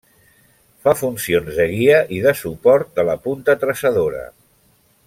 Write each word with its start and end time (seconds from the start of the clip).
Fa 0.85 0.93
funcions 1.01 1.51
de 1.59 1.67
guia 1.73 1.99
i 2.17 2.23
de 2.25 2.35
suport 2.41 2.91
de 2.99 3.07
la 3.11 3.17
punta 3.29 3.57
traçadora. 3.67 4.27